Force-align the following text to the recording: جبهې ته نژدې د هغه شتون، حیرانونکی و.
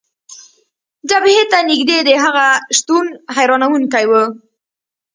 جبهې 1.09 1.43
ته 1.51 1.57
نژدې 1.69 1.97
د 2.03 2.09
هغه 2.23 2.47
شتون، 2.77 3.05
حیرانونکی 3.35 4.05
و. 4.07 4.11